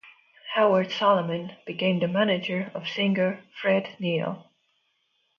[0.55, 4.49] Howard Solomon became the manager of singer Fred Neil.